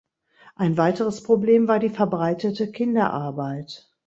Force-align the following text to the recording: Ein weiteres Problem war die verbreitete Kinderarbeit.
Ein 0.55 0.77
weiteres 0.77 1.21
Problem 1.21 1.67
war 1.67 1.77
die 1.77 1.91
verbreitete 1.91 2.71
Kinderarbeit. 2.71 3.93